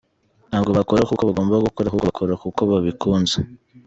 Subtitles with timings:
[0.49, 3.37] Ntabwo bakora kuko bagomba gukora ahubwo bakora kuko babikunze.